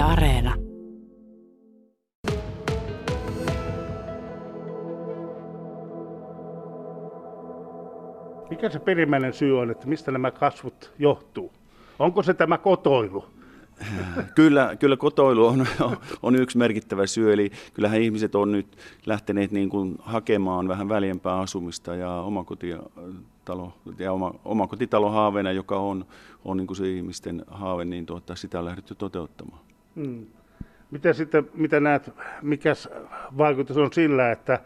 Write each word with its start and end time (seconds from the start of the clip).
Yle 0.00 0.08
Areena. 0.08 0.54
Mikä 8.50 8.70
se 8.70 8.78
perimmäinen 8.78 9.32
syy 9.32 9.58
on, 9.58 9.70
että 9.70 9.86
mistä 9.86 10.10
nämä 10.10 10.30
kasvut 10.30 10.92
johtuu? 10.98 11.52
Onko 11.98 12.22
se 12.22 12.34
tämä 12.34 12.58
kotoilu? 12.58 13.24
Kyllä, 14.34 14.76
kyllä 14.76 14.96
kotoilu 14.96 15.46
on, 15.46 15.66
on 16.22 16.36
yksi 16.36 16.58
merkittävä 16.58 17.06
syy, 17.06 17.32
eli 17.32 17.50
kyllähän 17.74 18.00
ihmiset 18.00 18.34
on 18.34 18.52
nyt 18.52 18.76
lähteneet 19.06 19.52
niin 19.52 19.68
kuin 19.68 19.96
hakemaan 19.98 20.68
vähän 20.68 20.88
väljempää 20.88 21.38
asumista 21.38 21.94
ja 21.94 22.12
omakotitalo, 22.12 23.72
ja 23.98 24.12
oma, 24.12 24.34
omakotitalo 24.44 25.10
haaveena, 25.10 25.52
joka 25.52 25.78
on, 25.78 26.04
on 26.44 26.56
niin 26.56 26.66
kuin 26.66 26.76
se 26.76 26.90
ihmisten 26.90 27.44
haave, 27.46 27.84
niin 27.84 28.06
tuota, 28.06 28.36
sitä 28.36 28.58
on 28.58 28.64
lähdetty 28.64 28.94
toteuttamaan. 28.94 29.69
Mitä 30.90 31.12
sitten, 31.12 31.48
mitä 31.54 31.80
näet, 31.80 32.10
mikä 32.42 32.72
vaikutus 33.38 33.76
on 33.76 33.92
sillä, 33.92 34.32
että, 34.32 34.60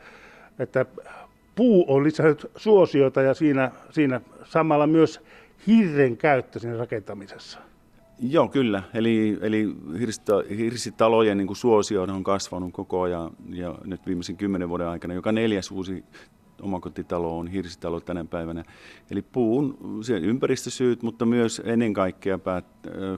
että 0.59 0.87
puu 1.55 1.85
on 1.89 2.05
lisännyt 2.05 2.51
suosiota 2.57 3.23
ja 3.23 3.35
siinä, 3.35 3.71
siinä 3.91 4.21
samalla 4.45 4.87
myös 4.87 5.21
hirren 5.67 6.17
käyttö 6.17 6.59
siinä 6.59 6.77
rakentamisessa? 6.77 7.59
Joo, 8.19 8.49
kyllä. 8.49 8.83
Eli, 8.95 9.39
eli 9.41 9.75
hirsitalojen 10.59 11.39
niin 11.39 11.57
suosio 11.57 12.03
on 12.03 12.25
kasvanut 12.25 12.73
koko 12.73 13.03
ajan 13.03 13.31
ja 13.49 13.79
nyt 13.85 14.07
viimeisen 14.07 14.37
kymmenen 14.37 14.69
vuoden 14.69 14.87
aikana 14.87 15.15
joka 15.15 15.33
neljäs 15.33 15.71
uusi 15.71 16.05
omakotitalo 16.63 17.39
on 17.39 17.47
hirsitalo 17.47 18.01
tänä 18.01 18.25
päivänä. 18.25 18.65
Eli 19.11 19.23
puun 19.23 19.79
ympäristösyyt, 20.23 21.03
mutta 21.03 21.27
myös 21.27 21.63
ennen 21.65 21.95
kaikkea 21.95 22.39
päät, 22.39 22.65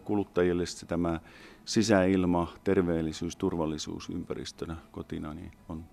kuluttajille 0.05 0.65
tämä 0.87 1.21
sisäilma, 1.67 2.53
terveellisyys, 2.65 3.37
turvallisuus 3.37 4.11
ympäristönä 4.11 4.77
kotina 4.91 5.35
niin 5.35 5.53
on 5.69 5.85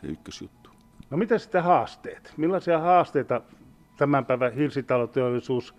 se 0.00 0.06
ykkösjuttu. 0.06 0.70
No 1.10 1.16
mitä 1.16 1.38
sitten 1.38 1.62
haasteet? 1.62 2.34
Millaisia 2.36 2.78
haasteita 2.78 3.40
tämän 3.98 4.26
päivän 4.26 4.52
hirsitaloteollisuus 4.52 5.74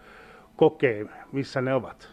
kokee, 0.55 1.05
missä 1.31 1.61
ne 1.61 1.73
ovat? 1.73 2.09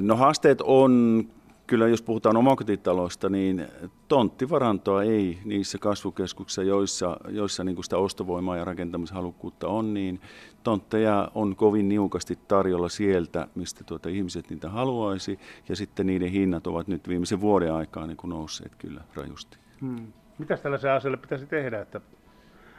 No 0.00 0.16
haasteet 0.16 0.60
on, 0.60 1.24
kyllä 1.66 1.88
jos 1.88 2.02
puhutaan 2.02 2.36
omakotitaloista, 2.36 3.28
niin 3.28 3.66
tonttivarantoa 4.08 5.02
ei 5.02 5.38
niissä 5.44 5.78
kasvukeskuksissa, 5.78 6.62
joissa, 6.62 7.16
joissa 7.28 7.64
niin 7.64 7.74
kuin 7.74 7.84
sitä 7.84 7.98
ostovoimaa 7.98 8.56
ja 8.56 8.64
rakentamishalukkuutta 8.64 9.68
on, 9.68 9.94
niin 9.94 10.20
tontteja 10.62 11.28
on 11.34 11.56
kovin 11.56 11.88
niukasti 11.88 12.38
tarjolla 12.48 12.88
sieltä, 12.88 13.46
mistä 13.54 13.84
tuota 13.84 14.08
ihmiset 14.08 14.50
niitä 14.50 14.68
haluaisi, 14.68 15.38
ja 15.68 15.76
sitten 15.76 16.06
niiden 16.06 16.30
hinnat 16.30 16.66
ovat 16.66 16.88
nyt 16.88 17.08
viimeisen 17.08 17.40
vuoden 17.40 17.72
aikaa 17.72 18.06
niin 18.06 18.16
kuin 18.16 18.28
nousseet 18.28 18.74
kyllä 18.74 19.00
rajusti. 19.14 19.58
Hmm. 19.80 20.12
Mitä 20.38 20.56
tällaiselle 20.56 20.94
asialle 20.94 21.16
pitäisi 21.16 21.46
tehdä, 21.46 21.80
että, 21.80 22.00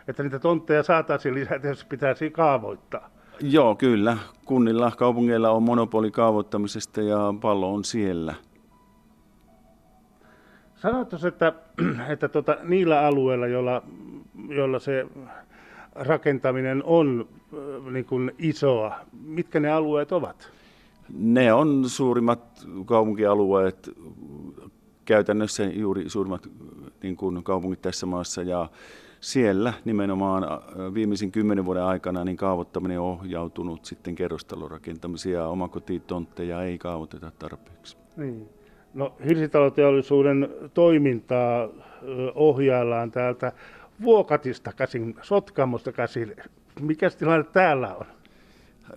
että 0.07 0.23
niitä 0.23 0.39
tontteja 0.39 0.83
saataisiin 0.83 1.35
lisää, 1.35 1.59
jos 1.63 1.85
pitäisi 1.85 2.29
kaavoittaa? 2.29 3.09
Joo, 3.41 3.75
kyllä. 3.75 4.17
Kunnilla, 4.45 4.91
kaupungeilla 4.91 5.49
on 5.49 5.63
monopoli 5.63 6.11
kaavoittamisesta 6.11 7.01
ja 7.01 7.33
pallo 7.41 7.73
on 7.73 7.83
siellä. 7.83 8.35
Sanoitko, 10.85 11.27
että, 11.27 11.53
että 12.13 12.29
tuota, 12.29 12.57
niillä 12.63 12.99
alueilla, 12.99 13.47
joilla, 13.47 13.83
joilla 14.49 14.79
se 14.79 15.07
rakentaminen 15.95 16.83
on 16.83 17.27
niin 17.91 18.05
kuin 18.05 18.31
isoa, 18.37 18.95
mitkä 19.23 19.59
ne 19.59 19.71
alueet 19.71 20.11
ovat? 20.11 20.51
Ne 21.17 21.53
on 21.53 21.89
suurimmat 21.89 22.67
kaupunkialueet, 22.85 23.89
käytännössä 25.05 25.63
juuri 25.63 26.09
suurimmat 26.09 26.49
niin 27.03 27.17
kuin 27.17 27.43
kaupungit 27.43 27.81
tässä 27.81 28.05
maassa 28.05 28.41
ja 28.41 28.69
siellä 29.19 29.73
nimenomaan 29.85 30.43
viimeisen 30.93 31.31
kymmenen 31.31 31.65
vuoden 31.65 31.83
aikana 31.83 32.23
niin 32.23 32.37
kaavoittaminen 32.37 32.99
on 32.99 33.05
ohjautunut 33.05 33.85
sitten 33.85 34.15
kerrostalorakentamiseen 34.15 35.33
ja 35.33 35.47
omakotitontteja 35.47 36.63
ei 36.63 36.77
kaavoiteta 36.77 37.31
tarpeeksi. 37.39 37.97
Niin. 38.17 38.49
No 38.95 39.13
hirsitaloteollisuuden 39.25 40.49
toimintaa 40.73 41.69
ohjaillaan 42.35 43.11
täältä 43.11 43.51
Vuokatista 44.01 44.73
käsin, 44.73 45.15
Sotkamosta 45.21 45.91
käsin. 45.91 46.35
Mikä 46.81 47.09
tilanne 47.09 47.43
täällä 47.43 47.95
on? 47.95 48.05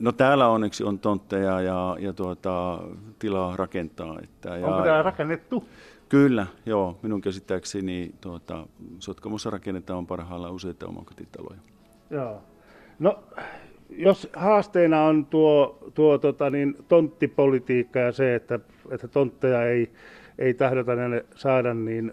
No 0.00 0.12
täällä 0.12 0.48
onneksi 0.48 0.84
on 0.84 0.98
tontteja 0.98 1.60
ja, 1.60 1.96
ja 2.00 2.12
tuota, 2.12 2.80
tilaa 3.18 3.56
rakentaa. 3.56 4.18
Että, 4.22 4.56
ja, 4.56 4.66
Onko 4.66 4.82
täällä 4.82 5.02
rakennettu? 5.02 5.68
Kyllä, 6.08 6.46
joo. 6.66 6.98
Minun 7.02 7.20
käsittääkseni 7.20 8.14
tuota, 8.20 8.66
Sotkamossa 8.98 9.50
rakennetaan 9.50 10.06
parhaillaan 10.06 10.54
useita 10.54 10.86
omakotitaloja. 10.86 11.60
Joo. 12.10 12.42
No, 12.98 13.24
jos 13.90 14.30
haasteena 14.36 15.02
on 15.02 15.26
tuo, 15.26 15.78
tuo 15.94 16.18
tota 16.18 16.50
niin, 16.50 16.76
tonttipolitiikka 16.88 17.98
ja 17.98 18.12
se, 18.12 18.34
että, 18.34 18.60
että 18.90 19.08
tontteja 19.08 19.64
ei, 19.64 19.90
ei 20.38 20.54
tahdota 20.54 20.94
näille 20.94 21.24
saada, 21.34 21.74
niin 21.74 22.12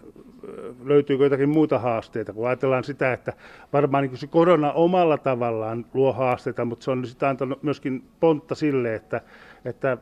löytyykö 0.84 1.24
jotakin 1.24 1.48
muita 1.48 1.78
haasteita? 1.78 2.32
Kun 2.32 2.46
ajatellaan 2.46 2.84
sitä, 2.84 3.12
että 3.12 3.32
varmaan 3.72 4.04
niin 4.04 4.16
se 4.16 4.26
korona 4.26 4.72
omalla 4.72 5.18
tavallaan 5.18 5.86
luo 5.94 6.12
haasteita, 6.12 6.64
mutta 6.64 6.84
se 6.84 6.90
on 6.90 7.06
sitä 7.06 7.28
antanut 7.28 7.62
myöskin 7.62 8.04
pontta 8.20 8.54
sille, 8.54 8.94
että, 8.94 9.20
että 9.64 9.98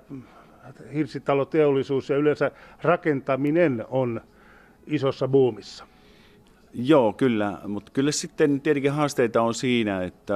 hirsitaloteollisuus 0.95 2.11
ja 2.11 2.17
yleensä 2.17 2.51
rakentaminen 2.83 3.85
on 3.89 4.21
isossa 4.87 5.29
buumissa. 5.29 5.94
Joo, 6.77 7.13
kyllä, 7.13 7.59
mutta 7.69 7.93
kyllä 7.93 8.13
sitten 8.13 8.61
tietenkin 8.61 8.93
haasteita 8.93 9.43
on 9.43 9.55
siinä, 9.55 10.03
että 10.03 10.35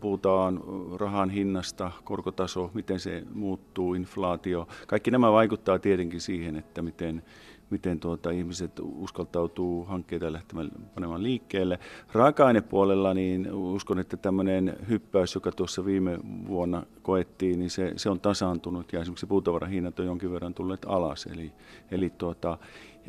puhutaan 0.00 0.60
rahan 1.00 1.30
hinnasta, 1.30 1.90
korkotaso, 2.04 2.70
miten 2.74 3.00
se 3.00 3.22
muuttuu, 3.34 3.94
inflaatio. 3.94 4.68
Kaikki 4.86 5.10
nämä 5.10 5.32
vaikuttaa 5.32 5.78
tietenkin 5.78 6.20
siihen, 6.20 6.56
että 6.56 6.82
miten, 6.82 7.22
miten 7.70 8.00
tuota, 8.00 8.30
ihmiset 8.30 8.72
uskaltautuu 8.84 9.84
hankkeita 9.84 10.32
lähtemään 10.32 10.70
panemaan 10.94 11.22
liikkeelle. 11.22 11.78
Raaka-ainepuolella 12.12 13.14
niin 13.14 13.52
uskon, 13.52 13.98
että 13.98 14.16
tämmöinen 14.16 14.76
hyppäys, 14.88 15.34
joka 15.34 15.52
tuossa 15.52 15.84
viime 15.84 16.18
vuonna 16.48 16.82
koettiin, 17.02 17.58
niin 17.58 17.70
se, 17.70 17.92
se 17.96 18.10
on 18.10 18.20
tasaantunut 18.20 18.92
ja 18.92 19.00
esimerkiksi 19.00 19.26
puutavarahinnat 19.26 20.00
on 20.00 20.06
jonkin 20.06 20.32
verran 20.32 20.54
tulleet 20.54 20.86
alas. 20.88 21.26
Eli, 21.26 21.52
eli 21.90 22.10
tuota, 22.10 22.58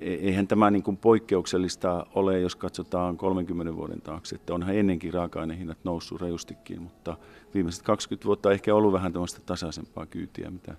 eihän 0.02 0.48
tämä 0.48 0.72
niin 0.72 0.84
kuin 0.84 0.98
poikkeuksellista 0.98 2.06
ole, 2.16 2.40
jos 2.40 2.56
katsotaan 2.56 3.18
30 3.18 3.76
vuoden 3.76 4.02
taakse, 4.02 4.36
että 4.36 4.54
onhan 4.54 4.76
ennenkin 4.76 5.14
raaka-ainehinnat 5.14 5.78
noussut 5.84 6.22
rajustikin, 6.22 6.82
mutta 6.82 7.18
viimeiset 7.54 7.84
20 7.84 8.26
vuotta 8.26 8.50
on 8.50 8.54
ehkä 8.54 8.76
ollut 8.76 8.94
vähän 8.94 9.14
tämmöistä 9.14 9.42
tasaisempaa 9.46 10.06
kyytiä, 10.06 10.52
mitä 10.52 10.76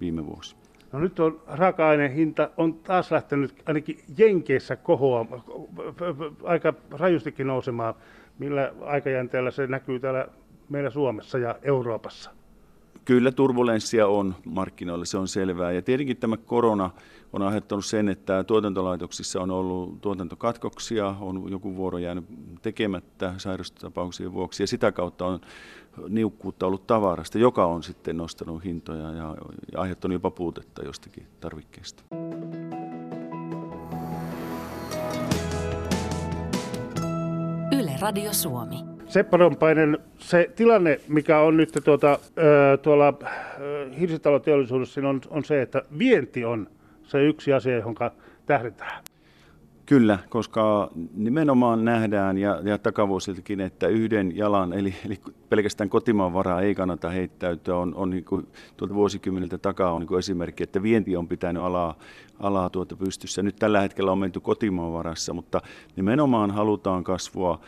viime 0.00 0.26
vuosi. 0.26 0.56
No 0.92 0.98
nyt 0.98 1.20
on 1.20 1.40
raaka 1.46 1.84
hinta 2.14 2.50
on 2.56 2.74
taas 2.74 3.10
lähtenyt 3.10 3.62
ainakin 3.66 3.98
Jenkeissä 4.18 4.76
kohoa 4.76 5.26
aika 6.44 6.74
rajustikin 6.90 7.46
nousemaan. 7.46 7.94
Millä 8.38 8.72
aikajänteellä 8.80 9.50
se 9.50 9.66
näkyy 9.66 10.00
täällä 10.00 10.28
meillä 10.68 10.90
Suomessa 10.90 11.38
ja 11.38 11.58
Euroopassa? 11.62 12.37
Kyllä 13.08 13.32
turbulenssia 13.32 14.06
on 14.06 14.34
markkinoilla, 14.44 15.04
se 15.04 15.18
on 15.18 15.28
selvää. 15.28 15.72
Ja 15.72 15.82
tietenkin 15.82 16.16
tämä 16.16 16.36
korona 16.36 16.90
on 17.32 17.42
aiheuttanut 17.42 17.84
sen, 17.84 18.08
että 18.08 18.44
tuotantolaitoksissa 18.44 19.40
on 19.40 19.50
ollut 19.50 20.00
tuotantokatkoksia, 20.00 21.14
on 21.20 21.50
joku 21.50 21.76
vuoro 21.76 21.98
jäänyt 21.98 22.24
tekemättä 22.62 23.34
sairastapauksien 23.36 24.32
vuoksi, 24.32 24.62
ja 24.62 24.66
sitä 24.66 24.92
kautta 24.92 25.26
on 25.26 25.40
niukkuutta 26.08 26.66
ollut 26.66 26.86
tavarasta, 26.86 27.38
joka 27.38 27.66
on 27.66 27.82
sitten 27.82 28.16
nostanut 28.16 28.64
hintoja 28.64 29.10
ja, 29.10 29.36
ja 29.72 29.80
aiheuttanut 29.80 30.12
jopa 30.12 30.30
puutetta 30.30 30.84
jostakin 30.84 31.26
tarvikkeesta. 31.40 32.02
Yle 37.72 37.92
Radio 38.00 38.32
Suomi. 38.32 38.97
Seppo 39.08 39.36
Rompainen, 39.36 39.98
se 40.18 40.50
tilanne, 40.56 41.00
mikä 41.08 41.38
on 41.38 41.56
nyt 41.56 41.78
tuota, 41.84 42.18
tuolla 42.82 43.14
hirsitaloteollisuudessa, 44.00 45.00
on, 45.08 45.20
on 45.30 45.44
se, 45.44 45.62
että 45.62 45.82
vienti 45.98 46.44
on 46.44 46.68
se 47.02 47.22
yksi 47.24 47.52
asia, 47.52 47.76
johon 47.76 47.94
tähdetään. 48.46 49.02
Kyllä, 49.88 50.18
koska 50.28 50.90
nimenomaan 51.14 51.84
nähdään 51.84 52.38
ja, 52.38 52.60
ja 52.64 52.78
takavuosiltakin, 52.78 53.60
että 53.60 53.88
yhden 53.88 54.36
jalan, 54.36 54.72
eli, 54.72 54.94
eli 55.06 55.20
pelkästään 55.48 55.90
kotimaan 55.90 56.32
varaa 56.32 56.60
ei 56.60 56.74
kannata 56.74 57.10
heittäytyä, 57.10 57.76
on, 57.76 57.94
on 57.94 58.10
niin 58.10 58.24
kuin, 58.24 58.46
tuolta 58.76 58.94
vuosikymmeniltä 58.94 59.58
takaa 59.58 59.92
on 59.92 60.00
niin 60.00 60.08
kuin 60.08 60.18
esimerkki, 60.18 60.62
että 60.62 60.82
vienti 60.82 61.16
on 61.16 61.28
pitänyt 61.28 61.62
alaa, 61.62 61.98
alaa 62.40 62.70
tuota 62.70 62.96
pystyssä. 62.96 63.42
Nyt 63.42 63.56
tällä 63.56 63.80
hetkellä 63.80 64.12
on 64.12 64.18
menty 64.18 64.40
kotimaan 64.40 64.92
varassa, 64.92 65.32
mutta 65.32 65.60
nimenomaan 65.96 66.50
halutaan 66.50 67.04
kasvua. 67.04 67.60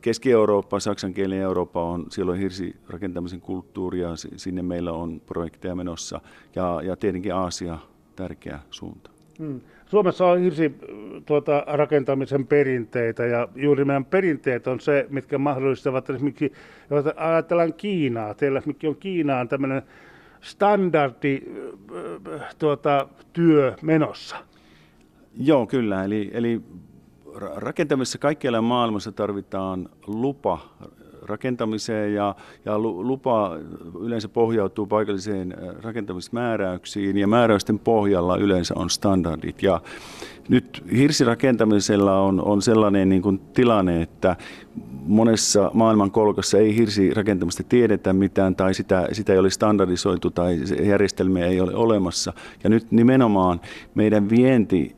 Keski-Eurooppa, 0.00 0.80
saksankielinen 0.80 1.42
Eurooppa 1.42 1.84
on, 1.84 2.06
siellä 2.10 2.32
on 2.32 2.38
hirsirakentamisen 2.38 3.40
kulttuuria, 3.40 4.16
sinne 4.16 4.62
meillä 4.62 4.92
on 4.92 5.20
projekteja 5.26 5.74
menossa 5.74 6.20
ja, 6.54 6.80
ja 6.84 6.96
tietenkin 6.96 7.34
Aasia 7.34 7.78
tärkeä 8.16 8.58
suunta. 8.70 9.10
Hmm. 9.38 9.60
Suomessa 9.92 10.26
on 10.26 10.38
hirsi 10.40 10.74
tuota, 11.26 11.64
rakentamisen 11.66 12.46
perinteitä 12.46 13.26
ja 13.26 13.48
juuri 13.56 13.84
meidän 13.84 14.04
perinteet 14.04 14.66
on 14.66 14.80
se, 14.80 15.06
mitkä 15.10 15.38
mahdollistavat 15.38 16.10
esimerkiksi, 16.10 16.52
jos 16.90 17.04
ajatellaan 17.16 17.74
Kiinaa, 17.74 18.34
teillä 18.34 18.58
esimerkiksi 18.58 18.86
on 18.86 18.96
Kiinaan 18.96 19.48
tämmöinen 19.48 19.82
standardi 20.40 21.40
tuota, 22.58 23.08
työ 23.32 23.74
menossa. 23.82 24.36
Joo, 25.36 25.66
kyllä. 25.66 26.04
Eli, 26.04 26.30
eli 26.32 26.60
rakentamisessa 27.54 28.18
kaikkialla 28.18 28.62
maailmassa 28.62 29.12
tarvitaan 29.12 29.88
lupa 30.06 30.58
rakentamiseen 31.22 32.14
ja, 32.14 32.34
ja 32.64 32.78
lupa 32.78 33.58
yleensä 34.00 34.28
pohjautuu 34.28 34.86
paikalliseen 34.86 35.54
rakentamismääräyksiin 35.82 37.18
ja 37.18 37.26
määräysten 37.26 37.78
pohjalla 37.78 38.36
yleensä 38.36 38.74
on 38.76 38.90
standardit. 38.90 39.62
Ja 39.62 39.80
nyt 40.48 40.84
hirsirakentamisella 40.96 42.20
on, 42.20 42.44
on 42.44 42.62
sellainen 42.62 43.08
niin 43.08 43.22
kuin 43.22 43.38
tilanne, 43.38 44.02
että 44.02 44.36
monessa 45.06 45.70
maailman 45.74 46.10
kolkassa 46.10 46.58
ei 46.58 46.76
hirsirakentamista 46.76 47.62
tiedetä 47.62 48.12
mitään 48.12 48.56
tai 48.56 48.74
sitä, 48.74 49.08
sitä 49.12 49.32
ei 49.32 49.38
ole 49.38 49.50
standardisoitu 49.50 50.30
tai 50.30 50.58
järjestelmiä 50.82 51.46
ei 51.46 51.60
ole 51.60 51.74
olemassa. 51.74 52.32
Ja 52.64 52.70
nyt 52.70 52.92
nimenomaan 52.92 53.60
meidän 53.94 54.30
vienti 54.30 54.96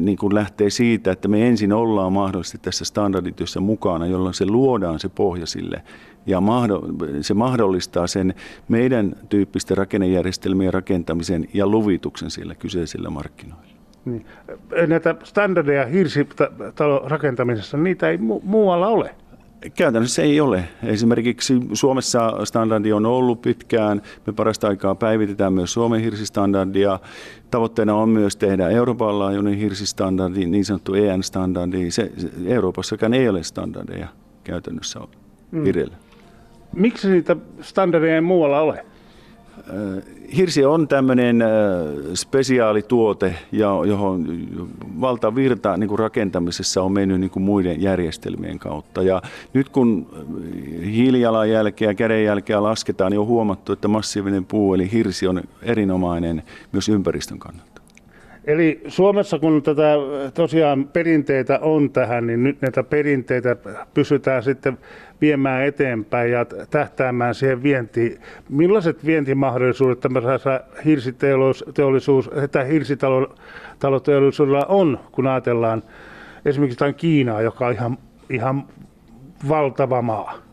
niin 0.00 0.18
kuin 0.18 0.34
lähtee 0.34 0.70
siitä, 0.70 1.12
että 1.12 1.28
me 1.28 1.48
ensin 1.48 1.72
ollaan 1.72 2.12
mahdollisesti 2.12 2.58
tässä 2.58 2.84
standardityössä 2.84 3.60
mukana, 3.60 4.06
jolloin 4.06 4.34
se 4.34 4.46
luodaan 4.46 5.00
se 5.00 5.08
pohja 5.08 5.46
sille 5.46 5.82
ja 6.26 6.42
se 7.20 7.34
mahdollistaa 7.34 8.06
sen 8.06 8.34
meidän 8.68 9.16
tyyppisten 9.28 9.76
rakennejärjestelmien 9.76 10.74
rakentamisen 10.74 11.48
ja 11.54 11.66
luvituksen 11.66 12.30
sillä 12.30 12.54
kyseisillä 12.54 13.10
markkinoilla. 13.10 13.73
Niin. 14.04 14.26
Näitä 14.86 15.14
standardeja 15.22 15.86
hirsitalon 15.86 17.10
rakentamisessa, 17.10 17.76
niitä 17.76 18.08
ei 18.08 18.16
mu- 18.16 18.40
muualla 18.42 18.88
ole. 18.88 19.14
Käytännössä 19.74 20.22
ei 20.22 20.40
ole. 20.40 20.64
Esimerkiksi 20.82 21.60
Suomessa 21.72 22.44
standardi 22.44 22.92
on 22.92 23.06
ollut 23.06 23.42
pitkään. 23.42 24.02
Me 24.26 24.32
parasta 24.32 24.68
aikaa 24.68 24.94
päivitetään 24.94 25.52
myös 25.52 25.72
Suomen 25.72 26.00
hirsistandardia. 26.00 26.98
Tavoitteena 27.50 27.94
on 27.94 28.08
myös 28.08 28.36
tehdä 28.36 28.68
Euroopan 28.68 29.18
laajuinen 29.18 29.54
hirsistandardi, 29.54 30.46
niin 30.46 30.64
sanottu 30.64 30.94
EN-standardi. 30.94 31.90
Se, 31.90 32.12
Euroopassakaan 32.46 33.14
ei 33.14 33.28
ole 33.28 33.42
standardeja 33.42 34.08
käytännössä 34.44 35.00
mm. 35.50 35.64
vireillä. 35.64 35.96
Miksi 36.72 37.10
niitä 37.10 37.36
standardeja 37.60 38.14
ei 38.14 38.20
muualla 38.20 38.60
ole? 38.60 38.84
Hirsi 40.36 40.64
on 40.64 40.88
tämmöinen 40.88 41.44
spesiaalituote, 42.14 43.34
johon 43.86 44.26
valtavirta 45.00 45.76
niin 45.76 45.88
kuin 45.88 45.98
rakentamisessa 45.98 46.82
on 46.82 46.92
mennyt 46.92 47.20
niin 47.20 47.30
kuin 47.30 47.42
muiden 47.42 47.82
järjestelmien 47.82 48.58
kautta. 48.58 49.02
Ja 49.02 49.22
nyt 49.52 49.68
kun 49.68 50.06
hiilijalanjälkeä 50.84 51.90
ja 51.90 51.94
kädenjälkeä 51.94 52.62
lasketaan, 52.62 53.12
niin 53.12 53.20
on 53.20 53.26
huomattu, 53.26 53.72
että 53.72 53.88
massiivinen 53.88 54.44
puu 54.44 54.74
eli 54.74 54.92
hirsi 54.92 55.26
on 55.26 55.42
erinomainen 55.62 56.42
myös 56.72 56.88
ympäristön 56.88 57.38
kannalta. 57.38 57.73
Eli 58.46 58.80
Suomessa 58.88 59.38
kun 59.38 59.62
tätä 59.62 59.94
tosiaan 60.34 60.84
perinteitä 60.84 61.58
on 61.62 61.90
tähän, 61.90 62.26
niin 62.26 62.42
nyt 62.42 62.62
näitä 62.62 62.82
perinteitä 62.82 63.56
pysytään 63.94 64.42
sitten 64.42 64.78
viemään 65.20 65.64
eteenpäin 65.64 66.32
ja 66.32 66.46
tähtäämään 66.70 67.34
siihen 67.34 67.62
vientiin. 67.62 68.20
Millaiset 68.48 69.06
vientimahdollisuudet 69.06 70.00
tämmöisessä 70.00 70.60
hirsiteollisuus, 70.84 72.30
tai 72.52 72.68
hirsitaloteollisuudella 72.68 74.66
on, 74.68 75.00
kun 75.12 75.26
ajatellaan 75.26 75.82
esimerkiksi 76.44 76.84
Kiinaa, 76.96 77.42
joka 77.42 77.66
on 77.66 77.72
ihan, 77.72 77.98
ihan 78.30 78.64
valtava 79.48 80.02
maa? 80.02 80.43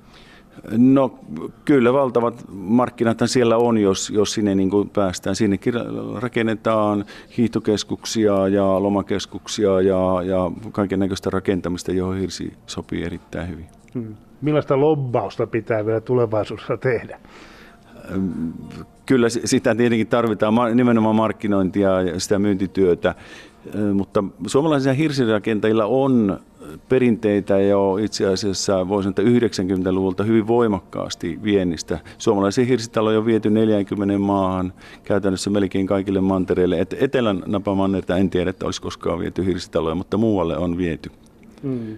No 0.78 1.20
kyllä 1.66 1.94
valtavat 1.94 2.46
markkinat 2.52 3.18
siellä 3.26 3.58
on, 3.58 3.78
jos, 3.78 4.10
jos 4.10 4.34
sinne 4.34 4.56
niin 4.56 4.70
kuin 4.70 4.90
päästään. 4.90 5.36
Sinnekin 5.36 5.74
rakennetaan 6.20 7.06
hiihtokeskuksia 7.38 8.48
ja 8.48 8.84
lomakeskuksia 8.84 9.82
ja, 9.82 10.22
ja 10.26 10.52
kaiken 10.72 11.00
näköistä 11.00 11.30
rakentamista, 11.30 11.92
johon 11.92 12.18
hirsi 12.18 12.54
sopii 12.68 13.04
erittäin 13.04 13.50
hyvin. 13.50 13.66
Hmm. 13.94 14.16
Millaista 14.42 14.80
lobbausta 14.80 15.48
pitää 15.48 15.86
vielä 15.86 16.02
tulevaisuudessa 16.02 16.78
tehdä? 16.78 17.20
Kyllä 19.06 19.30
sitä 19.30 19.76
tietenkin 19.76 20.08
tarvitaan, 20.08 20.54
nimenomaan 20.76 21.16
markkinointia 21.16 22.02
ja 22.02 22.20
sitä 22.20 22.40
myyntityötä, 22.40 23.16
mutta 23.94 24.24
suomalaisilla 24.48 24.94
hirsirakentajilla 24.94 25.86
on 25.86 26.40
perinteitä 26.90 27.60
jo 27.60 27.98
itse 27.98 28.28
asiassa 28.28 28.88
voisin 28.88 29.14
sanoa 29.16 29.32
90-luvulta 29.32 30.24
hyvin 30.24 30.48
voimakkaasti 30.48 31.40
viennistä. 31.44 32.00
Suomalaisia 32.18 32.66
hirsitaloja 32.66 33.20
on 33.20 33.26
viety 33.26 33.50
40 33.50 34.18
maahan, 34.18 34.74
käytännössä 35.04 35.50
melkein 35.50 35.88
kaikille 35.88 36.22
mantereille. 36.22 36.80
Et 36.80 36.96
etelän 37.00 37.44
napamannerta 37.46 38.18
en 38.18 38.30
tiedä, 38.30 38.50
että 38.50 38.66
olisi 38.66 38.82
koskaan 38.82 39.20
viety 39.20 39.46
hirsitaloja, 39.46 39.96
mutta 39.96 40.18
muualle 40.18 40.58
on 40.58 40.78
viety. 40.78 41.12
Hmm. 41.64 41.98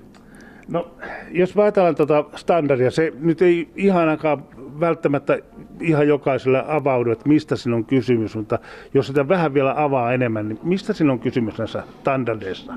No, 0.68 0.88
jos 1.31 1.57
ajatellaan 1.57 1.95
tuota 1.95 2.25
standardia, 2.36 2.92
se 2.92 3.13
nyt 3.19 3.42
ei 3.42 3.68
ihan 3.75 4.00
ainakaan 4.00 4.44
välttämättä 4.80 5.39
ihan 5.80 6.07
jokaiselle 6.07 6.63
avaudu, 6.68 7.12
että 7.12 7.30
mistä 7.30 7.56
siinä 7.56 7.75
on 7.75 7.86
kysymys, 7.86 8.36
mutta 8.36 8.60
jos 8.94 9.07
sitä 9.07 9.27
vähän 9.27 9.54
vielä 9.54 9.74
avaa 9.77 10.13
enemmän, 10.13 10.50
niin 10.50 10.60
mistä 10.63 10.94
siinä 10.94 11.13
on 11.13 11.19
kysymys 11.19 11.57
näissä 11.57 11.83
standardeissa? 12.01 12.74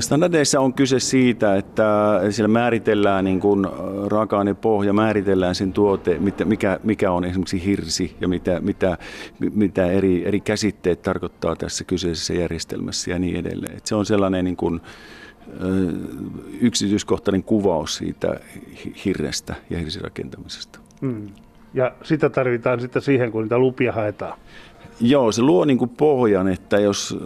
Standardeissa 0.00 0.60
on 0.60 0.74
kyse 0.74 1.00
siitä, 1.00 1.56
että 1.56 2.20
siellä 2.30 2.48
määritellään 2.48 3.24
niin 3.24 3.40
kuin 3.40 3.66
raaka-ainepohja, 4.06 4.92
määritellään 4.92 5.54
sen 5.54 5.72
tuote, 5.72 6.18
mikä, 6.44 6.80
mikä 6.82 7.12
on 7.12 7.24
esimerkiksi 7.24 7.64
hirsi 7.64 8.16
ja 8.20 8.28
mitä, 8.28 8.60
mitä, 8.60 8.98
mitä 9.54 9.86
eri, 9.86 10.26
eri 10.26 10.40
käsitteet 10.40 11.02
tarkoittaa 11.02 11.56
tässä 11.56 11.84
kyseisessä 11.84 12.34
järjestelmässä 12.34 13.10
ja 13.10 13.18
niin 13.18 13.36
edelleen. 13.36 13.76
Että 13.76 13.88
se 13.88 13.94
on 13.94 14.06
sellainen 14.06 14.44
niin 14.44 14.56
kuin, 14.56 14.80
yksityiskohtainen 16.60 17.42
kuvaus 17.42 17.96
siitä 17.96 18.40
hirrestä 19.04 19.54
ja 19.70 19.78
hirsirakentamisesta. 19.78 20.78
Mm. 21.00 21.28
Ja 21.74 21.92
sitä 22.02 22.30
tarvitaan 22.30 22.80
sitten 22.80 23.02
siihen, 23.02 23.32
kun 23.32 23.42
niitä 23.42 23.58
lupia 23.58 23.92
haetaan. 23.92 24.38
Joo, 25.00 25.32
se 25.32 25.42
luo 25.42 25.64
niin 25.64 25.78
kuin 25.78 25.90
pohjan, 25.90 26.48
että 26.48 26.80
jos 26.80 27.18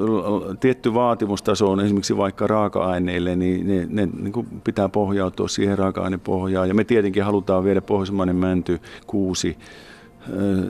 tietty 0.61 0.95
vaatimustaso 0.95 1.71
on 1.71 1.81
esimerkiksi 1.81 2.17
vaikka 2.17 2.47
raaka-aineille, 2.47 3.37
niin 3.37 3.67
ne, 3.67 3.87
ne 3.91 4.09
niin 4.21 4.33
kuin 4.33 4.47
pitää 4.65 4.89
pohjautua 4.89 5.49
siihen 5.49 5.79
raaka-ainepohjaan. 5.79 6.69
Ja 6.69 6.75
me 6.75 6.85
tietenkin 6.85 7.25
halutaan 7.25 7.65
viedä 7.65 7.81
pohjoismainen 7.81 8.37
mänty, 8.37 8.81
kuusi, 9.07 9.57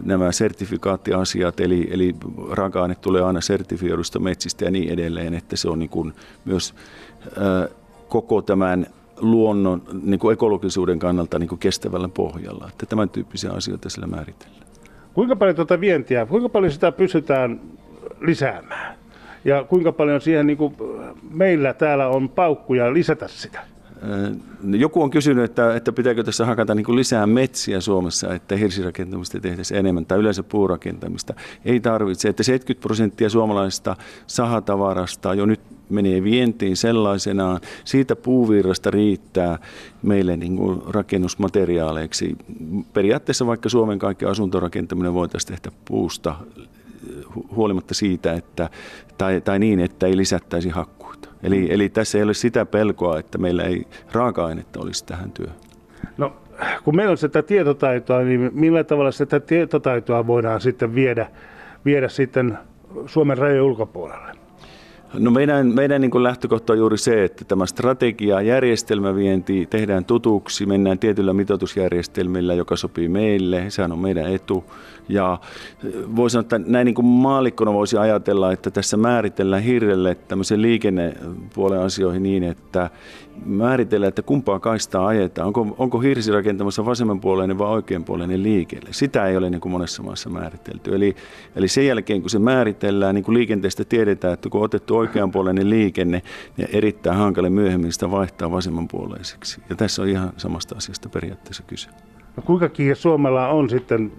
nämä 0.03 0.33
sertifikaattiasiat, 0.33 1.61
eli, 1.61 1.89
eli 1.91 2.15
raaka-aine 2.51 2.95
tulee 2.95 3.23
aina 3.23 3.41
sertifioidusta 3.41 4.19
metsistä 4.19 4.65
ja 4.65 4.71
niin 4.71 4.93
edelleen, 4.93 5.35
että 5.35 5.57
se 5.57 5.69
on 5.69 5.79
niin 5.79 5.89
kuin 5.89 6.13
myös 6.45 6.75
koko 8.09 8.43
tämän 8.43 8.87
luonnon 9.21 9.83
niin 10.03 10.21
kuin 10.21 10.33
ekologisuuden 10.33 10.99
kannalta 10.99 11.39
niin 11.39 11.49
kuin 11.49 11.59
kestävällä 11.59 12.09
pohjalla. 12.09 12.69
Että 12.69 12.87
tämän 12.87 13.09
tyyppisiä 13.09 13.51
asioita 13.53 13.91
sillä 13.91 14.07
määritellään. 14.07 14.67
Kuinka 15.15 15.37
paljon 15.37 15.57
tuota 15.57 15.81
vientiä, 15.81 16.27
kuinka 16.27 16.49
paljon 16.49 16.73
sitä 16.73 16.93
pystytään 16.93 17.61
lisäämään? 18.21 18.97
Ja 19.45 19.65
kuinka 19.65 19.93
paljon 19.93 20.21
siihen 20.21 20.47
niin 20.47 20.57
kuin 20.57 20.77
meillä 21.31 21.75
täällä 21.75 22.09
on 22.09 22.29
paukkuja 22.29 22.93
lisätä 22.93 23.29
sitä? 23.29 23.61
Joku 24.71 25.03
on 25.03 25.11
kysynyt, 25.11 25.45
että, 25.45 25.77
että 25.77 25.93
pitääkö 25.93 26.25
tässä 26.25 26.47
hakata 26.47 26.75
niin 26.75 26.85
kuin 26.85 26.97
lisää 26.97 27.27
metsiä 27.27 27.81
Suomessa, 27.81 28.35
että 28.35 28.57
hirsirakentamista 28.57 29.41
tehtäisiin 29.41 29.79
enemmän 29.79 30.07
tai 30.07 30.19
yleensä 30.19 30.43
puurakentamista. 30.43 31.35
Ei 31.65 31.81
tarvitse, 31.81 32.29
että 32.29 32.43
70 32.43 32.83
prosenttia 32.83 33.31
suomalaisesta 33.31 33.97
sahatavarasta 34.27 35.35
jo 35.35 35.47
nyt 35.47 35.61
menee 35.89 36.23
vientiin 36.23 36.77
sellaisenaan. 36.77 37.61
Siitä 37.85 38.17
puuvirrasta 38.17 38.91
riittää 38.91 39.59
meille 40.03 40.37
niin 40.37 40.57
kuin 40.57 40.83
rakennusmateriaaleiksi. 40.89 42.37
Periaatteessa 42.93 43.47
vaikka 43.47 43.69
Suomen 43.69 43.99
kaikki 43.99 44.25
asuntorakentaminen 44.25 45.15
voitaisiin 45.15 45.57
tehdä 45.57 45.77
puusta 45.85 46.35
huolimatta 47.57 47.95
siitä, 47.95 48.33
että, 48.33 48.71
tai, 49.19 49.41
tai 49.41 49.59
niin, 49.59 49.81
että 49.81 50.07
ei 50.07 50.17
lisättäisi 50.17 50.69
hakkuita. 50.69 51.29
Eli, 51.43 51.67
eli 51.71 51.89
tässä 51.89 52.19
ei 52.19 52.25
ole 52.25 52.35
sitä 52.35 52.67
pelkoa, 52.67 53.19
että 53.19 53.39
meillä 53.39 53.63
ei 53.63 53.87
raaka-ainetta 54.13 54.81
olisi 54.81 55.07
tähän 55.07 55.31
työhön. 55.31 55.57
No, 56.19 56.37
kun 56.85 56.97
meillä 56.97 57.11
on 57.11 57.19
sitä 57.19 57.43
tietotaitoa, 57.43 58.21
niin 58.21 58.51
millä 58.55 58.85
tavalla 58.85 59.11
sitä 59.11 59.41
tietotaitoa 59.41 60.27
voidaan 60.27 60.61
sitten 60.61 60.95
viedä, 60.95 61.31
viedä 61.85 62.09
sitten 62.09 62.59
Suomen 63.07 63.39
rajojen 63.39 63.63
ulkopuolelle? 63.63 64.36
No 65.15 65.31
meidän, 65.31 65.67
meidän 65.67 66.01
niin 66.01 66.23
lähtökohta 66.23 66.73
on 66.73 66.79
juuri 66.79 66.99
se, 66.99 67.25
että 67.25 67.45
tämä 67.45 67.67
strategia, 67.67 68.41
järjestelmävienti 68.41 69.67
tehdään 69.71 70.05
tutuksi, 70.05 70.67
mennään 70.67 70.99
tietyllä 70.99 71.33
mitoitusjärjestelmillä, 71.33 72.55
joka 72.55 72.77
sopii 72.77 73.09
meille, 73.09 73.65
sehän 73.69 73.93
on 73.93 73.99
meidän 73.99 74.33
etu. 74.35 74.65
Ja 75.09 75.39
voisi 76.17 76.33
sanoa, 76.33 76.41
että 76.41 76.59
näin 76.59 76.85
niin 76.85 76.95
kuin 76.95 77.07
maalikkona 77.07 77.73
voisi 77.73 77.97
ajatella, 77.97 78.53
että 78.53 78.71
tässä 78.71 78.97
määritellään 78.97 79.63
hirrelle 79.63 80.15
tämmöisen 80.15 80.63
liikennepuolen 80.63 81.81
asioihin 81.81 82.23
niin, 82.23 82.43
että 82.43 82.91
määritellään, 83.45 84.09
että 84.09 84.23
kumpaa 84.23 84.61
kaistaa 84.61 85.07
ajetaan. 85.07 85.47
Onko, 85.47 85.75
onko 85.79 86.01
hirsi 86.01 86.33
rakentamassa 86.33 86.85
vasemmanpuoleinen 86.85 87.59
vai 87.59 87.69
oikeanpuoleinen 87.69 88.43
liikelle? 88.43 88.89
Sitä 88.93 89.27
ei 89.27 89.37
ole 89.37 89.51
niin 89.51 89.61
kuin 89.61 89.73
monessa 89.73 90.03
maassa 90.03 90.31
määritelty. 90.31 90.95
Eli, 90.95 91.17
eli 91.57 91.69
sen 91.69 91.87
jälkeen, 91.87 92.21
kun 92.21 92.31
se 92.31 92.39
määritellään, 92.39 93.15
niin 93.15 93.25
kuin 93.25 93.35
liikenteestä 93.35 93.85
tiedetään, 93.85 94.35
että 94.35 94.49
kun 94.49 94.61
on 94.61 94.65
otettu 94.65 94.97
oikeanpuoleinen 94.97 95.71
liikenne, 95.71 96.23
niin 96.57 96.69
erittäin 96.73 97.17
hankala 97.17 97.51
myöhemmin 97.51 97.93
sitä 97.93 98.11
vaihtaa 98.11 98.51
vasemmanpuoleiseksi. 98.51 99.63
Ja 99.71 99.77
tässä 99.77 100.03
on 100.03 100.09
ihan 100.09 100.33
samasta 100.37 100.75
asiasta 100.77 101.09
periaatteessa 101.09 101.63
kyse. 101.67 101.89
No 102.37 102.43
kuinka 102.47 102.71
Suomella 102.95 103.49
on 103.49 103.71
sitten 103.71 104.13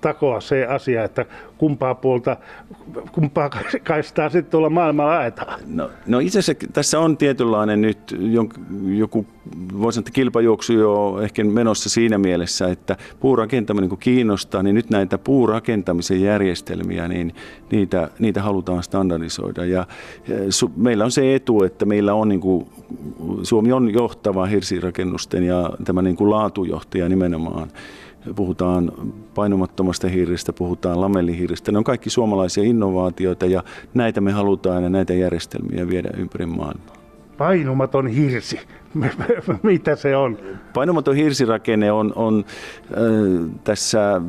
takoa 0.00 0.40
se 0.40 0.66
asia, 0.66 1.04
että 1.04 1.26
kumpaa 1.58 1.94
puolta, 1.94 2.36
kumpaa 3.12 3.50
kaistaa 3.84 4.28
sitten 4.28 4.50
tuolla 4.50 4.70
maailmalla 4.70 5.18
ajetaan? 5.18 5.60
No, 5.66 5.90
no 6.06 6.18
itse 6.18 6.38
asiassa 6.38 6.66
tässä 6.72 7.00
on 7.00 7.16
tietynlainen 7.16 7.80
nyt 7.80 8.16
joku, 8.86 9.26
voisin 9.80 10.02
sanoa, 10.02 10.12
kilpajuoksu 10.12 10.72
jo 10.72 11.18
ehkä 11.22 11.44
menossa 11.44 11.88
siinä 11.88 12.18
mielessä, 12.18 12.68
että 12.68 12.96
puurakentaminen 13.20 13.88
kun 13.88 13.98
kiinnostaa, 13.98 14.62
niin 14.62 14.74
nyt 14.74 14.90
näitä 14.90 15.18
puurakentamisen 15.18 16.22
järjestelmiä, 16.22 17.08
niin 17.08 17.34
niitä, 17.70 18.10
niitä 18.18 18.42
halutaan 18.42 18.82
standardisoida. 18.82 19.64
Ja 19.64 19.86
su, 20.50 20.72
meillä 20.76 21.04
on 21.04 21.10
se 21.10 21.34
etu, 21.34 21.62
että 21.62 21.84
meillä 21.84 22.14
on 22.14 22.28
niin 22.28 22.40
kuin, 22.40 22.66
Suomi 23.42 23.72
on 23.72 23.92
johtava 23.92 24.46
hirsirakennusten 24.46 25.44
ja 25.44 25.70
tämä 25.84 26.02
niin 26.02 26.16
kuin 26.16 26.30
laatujohtaja 26.30 27.03
nimenomaan 27.08 27.68
puhutaan 28.36 28.92
painomattomasta 29.34 30.08
hiiristä, 30.08 30.52
puhutaan 30.52 31.00
lamellihiiristä. 31.00 31.72
Ne 31.72 31.78
on 31.78 31.84
kaikki 31.84 32.10
suomalaisia 32.10 32.64
innovaatioita 32.64 33.46
ja 33.46 33.64
näitä 33.94 34.20
me 34.20 34.32
halutaan 34.32 34.82
ja 34.82 34.90
näitä 34.90 35.14
järjestelmiä 35.14 35.88
viedä 35.88 36.10
ympäri 36.16 36.46
maailmaa. 36.46 37.03
Painumaton 37.38 38.06
hirsi, 38.06 38.60
mitä 39.62 39.96
se 39.96 40.16
on? 40.16 40.38
Painumaton 40.74 41.16
hirsirakenne 41.16 41.92
on, 41.92 42.12
on 42.16 42.44
äh, 42.90 43.50
tässä 43.64 44.20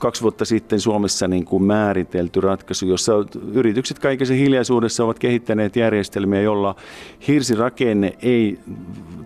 kaksi 0.00 0.22
vuotta 0.22 0.44
sitten 0.44 0.80
Suomessa 0.80 1.28
niin 1.28 1.44
kuin 1.44 1.62
määritelty 1.62 2.40
ratkaisu, 2.40 2.86
jossa 2.86 3.12
yritykset 3.52 3.98
kaikessa 3.98 4.34
hiljaisuudessa 4.34 5.04
ovat 5.04 5.18
kehittäneet 5.18 5.76
järjestelmiä, 5.76 6.40
jolla 6.40 6.76
hirsirakenne 7.28 8.12
ei 8.22 8.58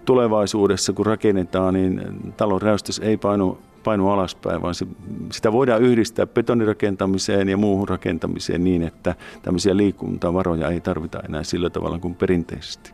tulevaisuudessa, 0.05 0.93
kun 0.93 1.07
rakennetaan, 1.07 1.75
niin 1.75 2.03
talon 2.37 2.63
räystys 2.63 2.99
ei 2.99 3.17
painu 3.17 3.59
painu 3.87 4.09
alaspäin, 4.09 4.63
vaan 4.63 4.75
se, 4.75 4.87
sitä 5.33 5.53
voidaan 5.53 5.83
yhdistää 5.83 6.27
betonirakentamiseen 6.27 7.49
ja 7.49 7.57
muuhun 7.57 7.89
rakentamiseen 7.89 8.65
niin, 8.65 8.83
että 8.83 9.15
tämmöisiä 9.43 9.77
liikuntavaroja 9.77 10.69
ei 10.69 10.81
tarvita 10.81 11.21
enää 11.29 11.43
sillä 11.43 11.71
tavalla 11.71 11.99
kuin 11.99 12.15
perinteisesti. 12.15 12.93